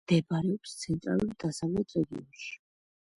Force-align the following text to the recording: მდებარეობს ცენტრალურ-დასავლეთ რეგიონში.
მდებარეობს 0.03 0.71
ცენტრალურ-დასავლეთ 0.83 1.95
რეგიონში. 1.99 2.49